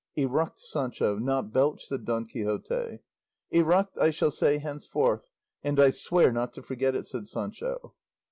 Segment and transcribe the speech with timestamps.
[0.17, 3.01] "Eruct, Sancho, not belch," said Don Quixote.
[3.51, 5.27] "Eruct, I shall say henceforth,
[5.63, 7.93] and I swear not to forget it," said Sancho.